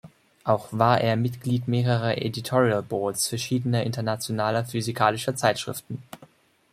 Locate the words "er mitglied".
0.99-1.67